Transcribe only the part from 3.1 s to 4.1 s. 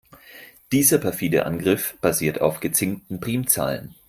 Primzahlen.